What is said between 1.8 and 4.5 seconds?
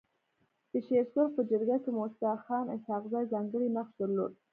کي موسي خان اسحق زي ځانګړی نقش درلود.